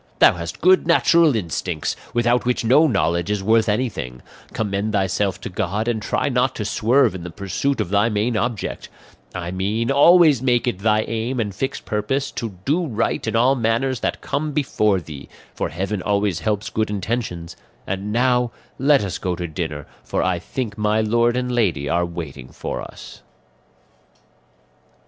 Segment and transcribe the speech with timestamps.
[0.17, 5.47] Thou hast good natural instincts, without which no knowledge is worth anything; commend thyself to
[5.49, 8.89] God, and try not to swerve in the pursuit of thy main object;
[9.35, 13.53] I mean, always make it thy aim and fixed purpose to do right in all
[13.53, 17.55] matters that come before thee, for heaven always helps good intentions;
[17.85, 18.49] and now
[18.79, 22.81] let us go to dinner, for I think my lord and lady are waiting for
[22.81, 23.21] us."